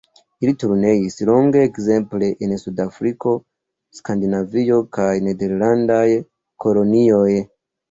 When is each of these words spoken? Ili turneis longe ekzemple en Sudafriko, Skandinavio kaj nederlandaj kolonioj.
Ili 0.45 0.51
turneis 0.61 1.17
longe 1.29 1.61
ekzemple 1.65 2.29
en 2.47 2.55
Sudafriko, 2.63 3.35
Skandinavio 3.99 4.81
kaj 4.99 5.07
nederlandaj 5.29 6.05
kolonioj. 6.67 7.31